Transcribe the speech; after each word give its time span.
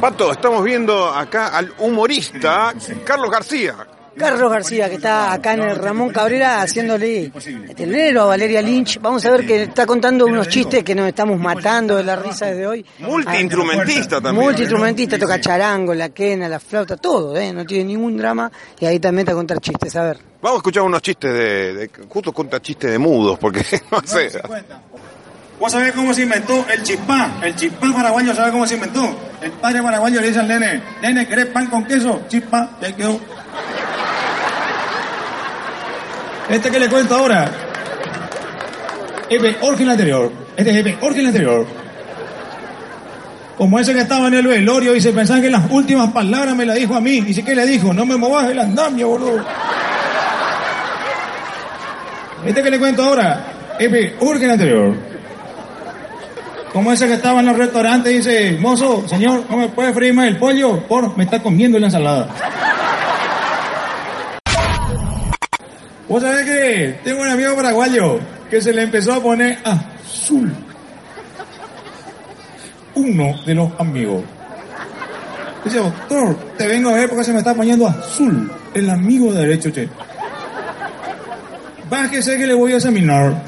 Pato, 0.00 0.32
estamos 0.32 0.62
viendo 0.62 1.08
acá 1.08 1.48
al 1.48 1.72
humorista 1.78 2.74
Carlos 3.04 3.30
García. 3.30 3.74
Carlos 4.16 4.50
García, 4.50 4.88
que 4.88 4.96
está 4.96 5.32
acá 5.32 5.54
en 5.54 5.62
el 5.62 5.76
Ramón 5.76 6.08
Cabrera 6.10 6.62
haciéndole 6.62 7.30
telero 7.74 8.22
a 8.22 8.26
Valeria 8.26 8.62
Lynch. 8.62 8.98
Vamos 9.00 9.24
a 9.26 9.30
ver 9.30 9.46
que 9.46 9.64
está 9.64 9.84
contando 9.84 10.24
unos 10.24 10.48
chistes 10.48 10.82
que 10.82 10.94
nos 10.94 11.06
estamos 11.08 11.38
matando 11.38 11.96
de 11.96 12.04
la 12.04 12.16
risa 12.16 12.46
desde 12.46 12.66
hoy. 12.66 12.86
Multiinstrumentista 13.00 14.20
también. 14.20 14.44
Multiinstrumentista, 14.46 15.18
toca 15.18 15.38
charango, 15.38 15.92
la 15.94 16.08
quena, 16.10 16.48
la 16.48 16.58
flauta, 16.58 16.96
todo, 16.96 17.36
¿eh? 17.36 17.52
No 17.52 17.66
tiene 17.66 17.84
ningún 17.84 18.16
drama. 18.16 18.50
Y 18.80 18.86
ahí 18.86 18.98
también 18.98 19.20
está 19.20 19.32
a 19.32 19.36
contar 19.36 19.60
chistes, 19.60 19.94
a 19.96 20.04
ver. 20.04 20.18
Vamos 20.40 20.56
a 20.56 20.60
escuchar 20.60 20.82
unos 20.84 21.02
chistes 21.02 21.32
de... 21.32 21.74
de 21.74 21.90
justo 22.08 22.32
cuenta 22.32 22.60
chistes 22.60 22.90
de 22.90 22.98
mudos, 22.98 23.38
porque 23.38 23.60
no 23.90 24.00
sé... 24.04 24.30
¿Vos 25.58 25.72
sabés 25.72 25.92
cómo 25.92 26.12
se 26.12 26.22
inventó 26.22 26.66
el 26.68 26.82
chispá? 26.82 27.30
El 27.42 27.56
chispá 27.56 27.92
paraguayo, 27.92 28.34
¿sabés 28.34 28.52
cómo 28.52 28.66
se 28.66 28.74
inventó? 28.74 29.18
El 29.40 29.52
padre 29.52 29.82
paraguayo 29.82 30.20
le 30.20 30.28
dice 30.28 30.40
al 30.40 30.48
nene, 30.48 30.82
nene, 31.00 31.26
¿querés 31.26 31.46
pan 31.46 31.68
con 31.68 31.84
queso? 31.84 32.22
Chispá, 32.28 32.70
y 32.80 32.84
ahí 32.84 32.92
quedó. 32.92 33.18
Este 36.50 36.70
que 36.70 36.78
le 36.78 36.88
cuento 36.88 37.16
ahora 37.16 37.50
es 39.28 39.40
peor 39.40 39.76
que 39.76 39.82
el 39.82 39.90
anterior. 39.90 40.32
Este 40.56 40.78
es 40.78 40.82
peor 40.82 41.14
que 41.14 41.20
el 41.20 41.26
anterior. 41.26 41.66
Como 43.56 43.78
ese 43.78 43.94
que 43.94 44.00
estaba 44.00 44.28
en 44.28 44.34
el 44.34 44.46
velorio 44.46 44.94
y 44.94 45.00
se 45.00 45.12
pensaba 45.12 45.40
que 45.40 45.48
las 45.48 45.70
últimas 45.70 46.12
palabras 46.12 46.54
me 46.54 46.66
las 46.66 46.76
dijo 46.76 46.94
a 46.94 47.00
mí. 47.00 47.24
Y 47.26 47.32
si 47.32 47.42
que 47.42 47.54
le 47.54 47.64
dijo, 47.64 47.94
no 47.94 48.04
me 48.04 48.16
movas 48.16 48.50
el 48.50 48.58
andamio, 48.58 49.08
boludo. 49.08 49.44
Este 52.44 52.62
que 52.62 52.70
le 52.70 52.78
cuento 52.78 53.02
ahora 53.02 53.74
es 53.78 53.88
peor 53.88 54.38
que 54.38 54.44
el 54.44 54.50
anterior. 54.50 55.15
Como 56.76 56.92
ese 56.92 57.06
que 57.06 57.14
estaba 57.14 57.40
en 57.40 57.48
el 57.48 57.56
restaurante 57.56 58.12
y 58.12 58.16
dice, 58.18 58.58
mozo, 58.60 59.08
señor, 59.08 59.44
¿no 59.48 59.56
me 59.56 59.68
puede 59.70 59.94
freír 59.94 60.12
más 60.12 60.26
el 60.26 60.36
pollo? 60.36 60.78
Por, 60.86 61.16
me 61.16 61.24
está 61.24 61.42
comiendo 61.42 61.78
la 61.78 61.86
ensalada. 61.86 62.28
Vos 66.06 66.22
sabés 66.22 66.44
que 66.44 67.00
tengo 67.02 67.22
un 67.22 67.28
amigo 67.28 67.56
paraguayo 67.56 68.20
que 68.50 68.60
se 68.60 68.74
le 68.74 68.82
empezó 68.82 69.14
a 69.14 69.22
poner 69.22 69.58
azul. 69.64 70.52
Uno 72.94 73.34
de 73.46 73.54
los 73.54 73.70
amigos. 73.80 74.22
Dice, 75.64 75.78
doctor, 75.78 76.36
te 76.58 76.68
vengo 76.68 76.90
a 76.90 76.92
ver 76.92 77.08
porque 77.08 77.24
se 77.24 77.32
me 77.32 77.38
está 77.38 77.54
poniendo 77.54 77.88
azul. 77.88 78.52
El 78.74 78.90
amigo 78.90 79.32
derecho, 79.32 79.70
che. 79.70 79.88
Bájese 81.88 82.36
que 82.36 82.46
le 82.46 82.52
voy 82.52 82.74
a 82.74 82.76
examinar. 82.76 83.45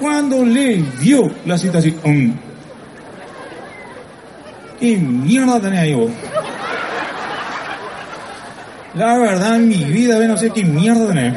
Cuando 0.00 0.44
le 0.44 0.76
dio 1.00 1.30
la 1.44 1.58
situación, 1.58 2.38
¿qué 4.78 4.96
mierda 4.96 5.80
ahí 5.80 5.94
vos? 5.94 6.10
La 8.94 9.18
verdad, 9.18 9.56
en 9.56 9.68
mi 9.68 9.84
vida, 9.84 10.18
no 10.26 10.36
sé 10.36 10.50
qué 10.50 10.64
mierda 10.64 11.08
tenés. 11.08 11.34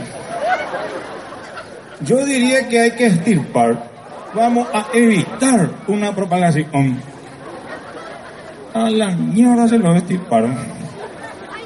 Yo 2.02 2.26
diría 2.26 2.68
que 2.68 2.80
hay 2.80 2.92
que 2.92 3.08
estirpar. 3.08 3.90
Vamos 4.34 4.68
a 4.74 4.86
evitar 4.94 5.70
una 5.88 6.16
propagación. 6.16 7.00
A 8.74 8.90
la 8.90 9.12
mierda 9.12 9.68
se 9.68 9.78
lo 9.78 9.94
estirparon. 9.96 10.56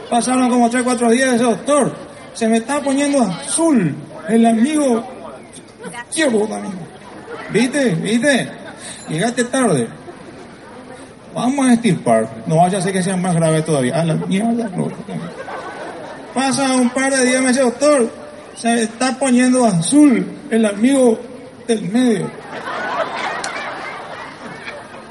Pasaron 0.09 0.49
como 0.49 0.69
3 0.69 0.83
4 0.83 1.11
días 1.11 1.35
ese 1.35 1.43
doctor. 1.43 1.95
Se 2.33 2.47
me 2.47 2.57
está 2.57 2.81
poniendo 2.81 3.21
azul. 3.21 3.95
El 4.27 4.45
amigo. 4.45 5.14
Llevo 6.13 6.47
también. 6.47 6.73
¿Viste? 7.51 7.89
¿Viste? 7.95 8.49
Llegaste 9.09 9.43
tarde. 9.45 9.87
Vamos 11.33 11.67
a 11.67 11.73
estirpar. 11.73 12.43
No 12.47 12.57
vaya 12.57 12.77
a 12.77 12.81
ser 12.81 12.93
que 12.93 13.03
sea 13.03 13.17
más 13.17 13.35
grave 13.35 13.61
todavía. 13.61 13.99
A 14.01 14.05
la 14.05 14.15
mierda. 14.15 14.69
No. 14.69 14.87
Pasa 16.33 16.75
un 16.75 16.89
par 16.89 17.13
de 17.13 17.25
días, 17.25 17.41
me 17.41 17.49
dice, 17.49 17.61
doctor, 17.61 18.09
se 18.55 18.83
está 18.83 19.17
poniendo 19.17 19.65
azul 19.65 20.25
el 20.49 20.65
amigo 20.65 21.19
del 21.67 21.81
medio. 21.89 22.29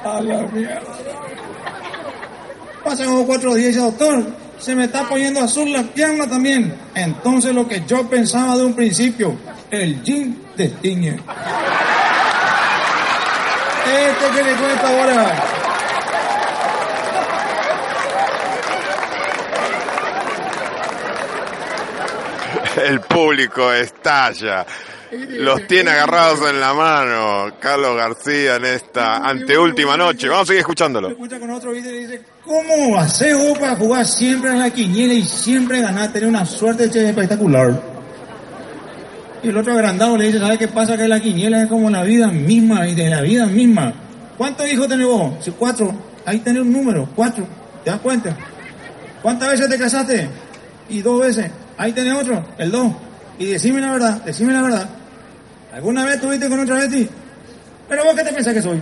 A 0.04 0.20
la 0.20 0.42
mierda. 0.48 0.94
Pasan 2.84 3.06
como 3.06 3.26
cuatro 3.26 3.54
días 3.54 3.76
doctor, 3.76 4.26
se 4.58 4.74
me 4.74 4.84
está 4.84 5.08
poniendo 5.08 5.40
azul 5.40 5.72
la 5.72 5.82
pierna 5.82 6.28
también. 6.28 6.74
Entonces 6.94 7.54
lo 7.54 7.66
que 7.66 7.82
yo 7.86 8.06
pensaba 8.08 8.56
de 8.58 8.64
un 8.66 8.74
principio, 8.74 9.34
el 9.70 10.02
jean 10.02 10.43
destiñe. 10.56 11.20
Esto 13.86 14.32
que 14.34 14.42
le 14.42 14.54
cuento 14.54 14.86
ahora. 14.86 15.34
El 22.86 23.00
público 23.00 23.72
estalla. 23.72 24.66
Los 25.28 25.66
tiene 25.68 25.90
agarrados 25.90 26.50
en 26.50 26.60
la 26.60 26.74
mano. 26.74 27.54
Carlos 27.60 27.96
García 27.96 28.56
en 28.56 28.64
esta 28.64 29.18
anteúltima 29.18 29.96
noche. 29.96 30.28
Vamos 30.28 30.44
a 30.44 30.46
seguir 30.46 30.60
escuchándolo. 30.60 31.08
escucha 31.10 31.38
con 31.38 31.50
otro 31.50 31.74
y 31.74 31.80
dice, 31.80 32.22
¿cómo 32.44 32.98
haces 32.98 33.36
vos 33.38 33.58
para 33.58 33.76
jugar 33.76 34.04
siempre 34.06 34.50
en 34.50 34.58
la 34.58 34.70
quiniela 34.70 35.14
y 35.14 35.22
siempre 35.22 35.80
ganar, 35.80 36.12
tener 36.12 36.28
una 36.28 36.44
suerte 36.44 36.84
espectacular? 36.84 37.93
Y 39.44 39.48
el 39.48 39.56
otro 39.56 39.72
agrandado 39.74 40.16
le 40.16 40.26
dice, 40.26 40.38
¿sabes 40.38 40.58
qué 40.58 40.68
pasa? 40.68 40.96
Que 40.96 41.06
la 41.06 41.20
quiniela 41.20 41.62
es 41.62 41.68
como 41.68 41.90
la 41.90 42.02
vida 42.02 42.28
misma 42.28 42.88
y 42.88 42.94
de 42.94 43.10
la 43.10 43.20
vida 43.20 43.46
misma. 43.46 43.92
¿Cuántos 44.38 44.66
hijos 44.72 44.88
tenés 44.88 45.06
vos? 45.06 45.32
Si 45.44 45.50
cuatro. 45.50 45.94
Ahí 46.24 46.38
tenés 46.38 46.62
un 46.62 46.72
número, 46.72 47.08
cuatro. 47.14 47.46
¿Te 47.84 47.90
das 47.90 48.00
cuenta? 48.00 48.34
¿Cuántas 49.22 49.50
veces 49.50 49.68
te 49.68 49.78
casaste? 49.78 50.28
Y 50.88 51.02
dos 51.02 51.20
veces. 51.20 51.50
Ahí 51.76 51.92
tenés 51.92 52.14
otro, 52.14 52.44
el 52.58 52.70
dos. 52.70 52.92
Y 53.38 53.46
decime 53.46 53.80
la 53.80 53.92
verdad, 53.92 54.22
decime 54.24 54.52
la 54.52 54.62
verdad. 54.62 54.88
¿Alguna 55.74 56.04
vez 56.04 56.14
estuviste 56.16 56.48
con 56.48 56.60
otra 56.60 56.76
Betty? 56.76 57.08
Pero 57.88 58.04
vos 58.04 58.14
qué 58.14 58.22
te 58.22 58.32
pensás 58.32 58.54
que 58.54 58.62
soy? 58.62 58.80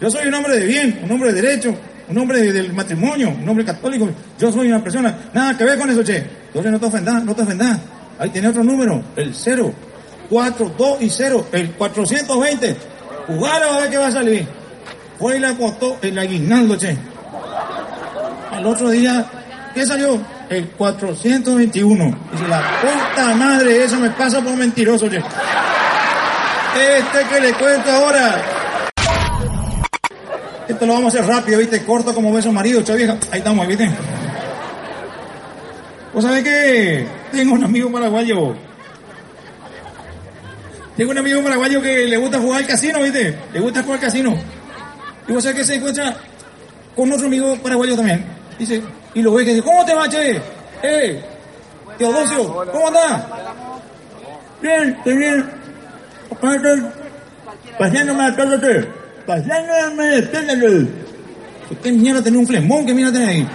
Yo 0.00 0.10
soy 0.10 0.26
un 0.28 0.34
hombre 0.34 0.56
de 0.58 0.66
bien, 0.66 1.00
un 1.04 1.10
hombre 1.10 1.32
de 1.32 1.42
derecho, 1.42 1.74
un 2.08 2.18
hombre 2.18 2.40
de- 2.40 2.52
del 2.52 2.72
matrimonio, 2.72 3.30
un 3.42 3.48
hombre 3.48 3.64
católico. 3.64 4.08
Yo 4.38 4.50
soy 4.52 4.68
una 4.68 4.82
persona, 4.82 5.14
nada 5.34 5.56
que 5.56 5.64
ver 5.64 5.78
con 5.78 5.90
eso, 5.90 6.02
che. 6.02 6.24
Entonces 6.46 6.72
no 6.72 6.80
te 6.80 6.86
ofendas, 6.86 7.24
no 7.24 7.34
te 7.34 7.42
ofendas. 7.42 7.78
Ahí 8.18 8.30
tenés 8.30 8.50
otro 8.50 8.64
número, 8.64 9.02
el 9.16 9.34
0, 9.34 9.72
4, 10.30 10.74
2 10.78 11.02
y 11.02 11.10
0, 11.10 11.46
el 11.52 11.72
420. 11.72 12.76
Jugalo 13.26 13.72
a 13.72 13.76
ver 13.78 13.90
qué 13.90 13.98
va 13.98 14.08
a 14.08 14.12
salir. 14.12 14.46
Fue 15.18 15.36
y 15.36 15.40
le 15.40 15.48
apostó 15.48 15.98
el 16.02 16.18
aguinaldo, 16.18 16.76
che. 16.76 16.96
Al 18.50 18.66
otro 18.66 18.90
día, 18.90 19.24
¿qué 19.74 19.86
salió? 19.86 20.20
El 20.48 20.68
421. 20.68 22.04
Dice, 22.32 22.48
la 22.48 22.62
puta 22.80 23.34
madre, 23.34 23.84
eso 23.84 23.98
me 23.98 24.10
pasa 24.10 24.40
por 24.40 24.56
mentiroso, 24.56 25.08
che. 25.08 25.18
Este 25.18 27.28
que 27.28 27.40
le 27.40 27.52
cuento 27.54 27.90
ahora. 27.90 28.42
Esto 30.68 30.86
lo 30.86 30.94
vamos 30.94 31.14
a 31.14 31.18
hacer 31.18 31.28
rápido, 31.28 31.58
¿viste? 31.58 31.84
Corto 31.84 32.14
como 32.14 32.32
beso 32.32 32.50
marido, 32.50 32.82
chavieja. 32.82 33.16
Ahí 33.30 33.38
estamos, 33.38 33.66
¿viste? 33.66 33.90
¿Vos 36.12 36.22
sabés 36.22 36.44
qué? 36.44 37.06
Tengo 37.30 37.54
un 37.54 37.64
amigo 37.64 37.90
paraguayo. 37.90 38.54
Tengo 40.96 41.10
un 41.10 41.18
amigo 41.18 41.42
paraguayo 41.42 41.80
que 41.80 42.06
le 42.06 42.16
gusta 42.18 42.38
jugar 42.38 42.60
al 42.60 42.66
casino, 42.66 43.02
¿viste? 43.02 43.38
Le 43.52 43.60
gusta 43.60 43.82
jugar 43.82 43.98
al 43.98 44.04
casino. 44.04 44.36
Y 45.26 45.32
vos 45.32 45.42
sabés 45.42 45.58
que 45.58 45.64
se 45.64 45.74
encuentra 45.76 46.14
con 46.94 47.10
otro 47.10 47.26
amigo 47.26 47.56
paraguayo 47.56 47.96
también. 47.96 48.24
Dice, 48.58 48.82
y 49.14 49.22
lo 49.22 49.32
ve 49.32 49.44
que 49.44 49.54
dice, 49.54 49.64
¿cómo 49.64 49.84
te 49.84 49.94
va, 49.94 50.08
che? 50.08 50.40
Eh, 50.82 51.24
Teodosio, 51.96 52.66
¿cómo 52.70 52.88
andás? 52.88 53.24
Bien, 54.60 54.90
estoy 54.90 55.16
bien. 55.16 55.50
Paseándome 57.78 58.34
cállate. 58.36 58.88
Paseándome 59.26 60.14
al 60.14 60.30
cállate. 60.30 60.88
¿Qué 61.82 61.92
mierda 61.92 62.22
tenés 62.22 62.40
un 62.40 62.46
flemón? 62.46 62.84
¿Qué 62.84 62.92
mierda 62.92 63.12
tenés 63.12 63.28
ahí? 63.28 63.48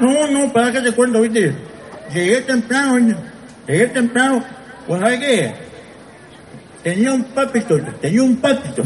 No, 0.00 0.26
no, 0.26 0.52
para 0.52 0.72
que 0.72 0.80
te 0.80 0.92
cuento, 0.92 1.20
viste. 1.20 1.54
Llegué 2.12 2.42
temprano, 2.42 3.16
llegué 3.66 3.86
temprano. 3.88 4.44
Pues, 4.86 5.00
¿sabes 5.00 5.20
qué? 5.20 5.54
Tenía 6.82 7.12
un 7.12 7.24
papito, 7.24 7.80
tenía 8.00 8.22
un 8.22 8.36
papito. 8.36 8.82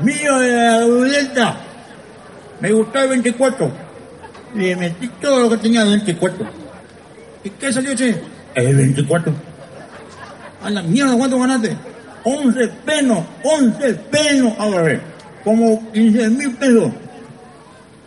mío 0.00 0.38
de 0.38 0.50
la 0.52 0.80
Delta. 0.80 1.56
Me 2.60 2.72
gustó 2.72 2.98
el 3.00 3.08
24. 3.08 3.70
Le 4.54 4.76
metí 4.76 5.08
todo 5.20 5.40
lo 5.40 5.50
que 5.50 5.56
tenía 5.58 5.82
el 5.82 5.90
24. 5.90 6.46
¿Y 7.44 7.50
qué 7.50 7.72
salió, 7.72 7.94
che? 7.94 8.20
El 8.54 8.76
24. 8.76 9.32
A 10.62 10.70
la 10.70 10.82
mierda, 10.82 11.16
¿cuánto 11.16 11.38
ganaste? 11.38 11.76
11 12.24 12.68
penos, 12.84 13.24
11 13.42 13.94
penos. 14.10 14.54
A 14.58 14.68
ver, 14.68 15.00
como 15.42 15.90
15 15.92 16.30
mil 16.30 16.54
pesos. 16.56 16.90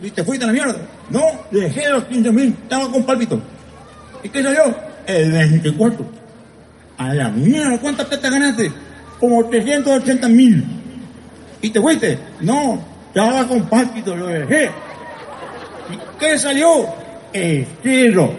¿Y 0.02 0.12
te 0.12 0.24
fuiste 0.24 0.46
a 0.46 0.48
la 0.48 0.54
mierda? 0.54 0.76
No, 1.10 1.22
dejé 1.52 1.90
los 1.90 2.04
15 2.06 2.32
mil, 2.32 2.56
estaba 2.64 2.92
con 2.92 3.04
pálpito. 3.04 3.40
¿Y 4.24 4.30
qué 4.30 4.44
salió? 4.44 4.76
El 5.06 5.32
24. 5.32 6.06
A 6.98 7.14
la 7.14 7.30
mierda, 7.30 7.78
¿cuánta 7.80 8.06
plata 8.06 8.30
ganaste? 8.30 8.72
Como 9.20 9.46
380 9.46 10.28
mil. 10.28 10.66
¿Y 11.62 11.70
te 11.70 11.82
fuiste? 11.82 12.20
No, 12.42 12.80
estaba 13.08 13.48
con 13.48 13.64
pálpito, 13.68 14.16
lo 14.16 14.28
dejé. 14.28 14.66
¿Y 14.66 16.20
qué 16.20 16.38
salió? 16.38 16.88
El 17.34 17.66
cero. 17.82 18.34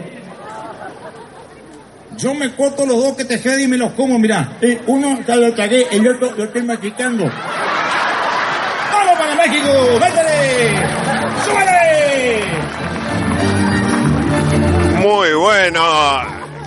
Yo 2.17 2.35
me 2.35 2.53
corto 2.55 2.85
los 2.85 2.97
dos 2.97 3.17
que 3.17 3.25
te 3.25 3.41
quedé 3.41 3.65
y 3.65 3.69
me 3.69 3.77
los 3.77 3.93
como, 3.93 4.19
mirá. 4.19 4.57
Eh, 4.61 4.81
uno 4.87 5.21
ya 5.27 5.37
lo 5.37 5.55
tragué, 5.55 5.87
el 5.91 6.07
otro 6.09 6.33
lo 6.37 6.45
estoy 6.45 6.63
masticando. 6.63 7.31
¡Vamos 9.39 9.47
para 9.47 9.47
México! 9.47 9.99
¡Métele! 10.01 10.77
¡Súbale! 11.45 12.43
Muy 14.99 15.33
bueno, 15.35 15.83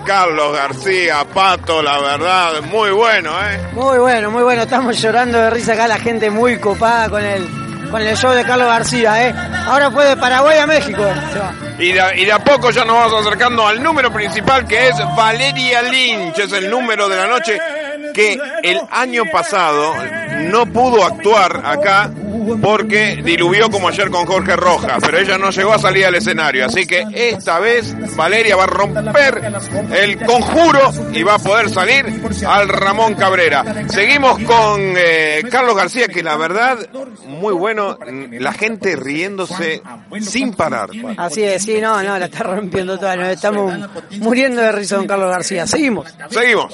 Carlos 0.06 0.54
García, 0.56 1.26
Pato, 1.34 1.82
la 1.82 2.00
verdad, 2.00 2.62
muy 2.64 2.92
bueno, 2.92 3.32
¿eh? 3.46 3.60
Muy 3.74 3.98
bueno, 4.00 4.32
muy 4.32 4.44
bueno. 4.44 4.62
Estamos 4.62 5.00
llorando 5.02 5.38
de 5.38 5.50
risa 5.50 5.74
acá, 5.74 5.88
la 5.88 6.00
gente 6.00 6.30
muy 6.30 6.58
copada 6.60 7.10
con 7.10 7.22
el, 7.24 7.46
con 7.92 8.02
el 8.02 8.16
show 8.16 8.32
de 8.32 8.46
Carlos 8.46 8.68
García, 8.68 9.28
¿eh? 9.28 9.36
Ahora 9.68 9.92
fue 9.92 10.06
de 10.06 10.16
Paraguay 10.18 10.58
a 10.60 10.66
México. 10.68 11.04
Se 11.34 11.40
va. 11.40 11.54
Y 11.78 11.92
de, 11.92 12.02
y 12.22 12.26
de 12.26 12.32
a 12.32 12.40
poco 12.40 12.72
ya 12.72 12.86
nos 12.86 12.96
vamos 12.96 13.26
acercando 13.26 13.68
al 13.68 13.82
número 13.84 14.12
principal 14.14 14.66
que 14.66 14.90
es 14.90 14.96
Valeria 15.16 15.82
Lynch, 15.82 16.40
es 16.40 16.52
el 16.54 16.70
número 16.70 17.10
de 17.10 17.16
la 17.18 17.28
noche 17.28 17.60
que 18.14 18.40
el 18.64 18.82
año 18.90 19.24
pasado 19.32 19.94
no 20.50 20.66
pudo 20.66 21.06
actuar 21.06 21.62
acá 21.64 22.12
porque 22.62 23.22
diluvió 23.24 23.70
como 23.70 23.88
ayer 23.88 24.10
con 24.10 24.26
Jorge 24.26 24.56
Rojas, 24.56 24.98
pero 25.02 25.20
ella 25.20 25.38
no 25.38 25.52
llegó 25.52 25.74
a 25.74 25.80
salir 25.80 26.06
al 26.06 26.16
escenario, 26.16 26.66
así 26.66 26.86
que 26.86 27.06
esta 27.14 27.60
vez 27.60 27.96
Valeria 28.16 28.56
va 28.56 28.64
a 28.64 28.68
romper 28.68 29.54
el 29.94 30.18
conjuro 30.26 30.92
y 31.14 31.24
va 31.24 31.36
a 31.36 31.40
poder 31.40 31.70
salir 31.70 32.06
al 32.48 32.70
Ramón 32.70 33.16
Cabrera. 33.16 33.88
Seguimos 33.90 34.40
con 34.44 34.94
eh, 34.98 35.44
Carlos 35.50 35.76
García, 35.76 36.08
que 36.08 36.24
la 36.24 36.36
verdad, 36.38 36.78
muy 37.28 37.54
bueno, 37.54 37.98
la 38.32 38.54
gente 38.54 38.96
riéndose 38.96 39.82
sin 40.22 40.54
parar. 40.54 40.90
Así 41.18 41.44
es, 41.44 41.64
sí, 41.64 41.80
no, 41.80 42.02
no, 42.02 42.18
la 42.18 42.26
está 42.26 42.44
rompiendo 42.44 42.98
toda. 42.98 43.16
Nos 43.16 43.30
estamos 43.30 43.74
muriendo 44.20 44.62
de 44.62 44.72
risa 44.72 44.98
con 44.98 45.08
Carlos 45.08 45.30
García. 45.30 45.68
Seguimos. 45.68 46.14
Seguimos. 46.30 46.74